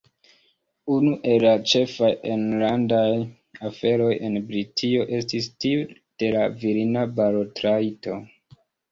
[0.93, 3.09] Unu el la ĉefaj enlandaj
[3.69, 5.83] aferoj en Britio estis tiu
[6.23, 8.17] de la virina balotrajto.